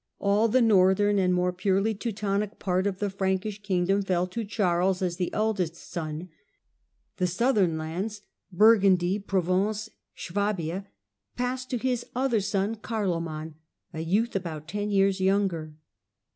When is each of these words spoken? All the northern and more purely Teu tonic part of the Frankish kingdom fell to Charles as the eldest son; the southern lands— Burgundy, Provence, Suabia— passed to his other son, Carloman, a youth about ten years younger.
All 0.17 0.47
the 0.47 0.63
northern 0.63 1.19
and 1.19 1.31
more 1.31 1.53
purely 1.53 1.93
Teu 1.93 2.11
tonic 2.11 2.57
part 2.57 2.87
of 2.87 2.97
the 2.97 3.11
Frankish 3.11 3.61
kingdom 3.61 4.01
fell 4.01 4.25
to 4.25 4.43
Charles 4.43 5.03
as 5.03 5.17
the 5.17 5.31
eldest 5.31 5.75
son; 5.75 6.29
the 7.17 7.27
southern 7.27 7.77
lands— 7.77 8.23
Burgundy, 8.61 9.19
Provence, 9.19 9.89
Suabia— 10.17 10.87
passed 11.37 11.69
to 11.69 11.77
his 11.77 12.03
other 12.15 12.41
son, 12.41 12.77
Carloman, 12.77 13.53
a 13.93 13.99
youth 13.99 14.35
about 14.35 14.67
ten 14.67 14.89
years 14.89 15.21
younger. 15.21 15.75